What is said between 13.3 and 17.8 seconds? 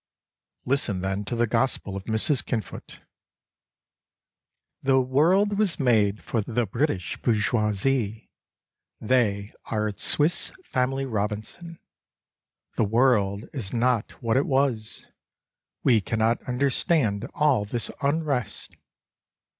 is not what it was. We cannot understand all